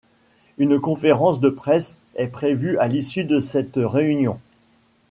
Une 0.57 0.79
conférence 0.79 1.39
de 1.39 1.49
presse 1.51 1.95
est 2.15 2.29
prévue 2.29 2.75
à 2.79 2.87
l'issue 2.87 3.23
de 3.23 3.39
cette 3.39 3.75
réunion. 3.75 4.39